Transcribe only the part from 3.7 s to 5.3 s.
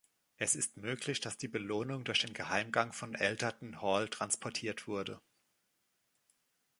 Hall transportiert wurde.